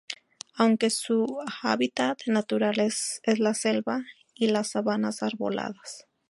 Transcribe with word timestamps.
Aunque 0.55 0.89
su 0.89 1.27
hábitat 1.61 2.23
natural 2.25 2.79
es 2.79 3.21
la 3.37 3.53
selva 3.53 4.03
y 4.33 4.47
las 4.47 4.71
sabanas 4.71 5.21
arboladas. 5.21 6.07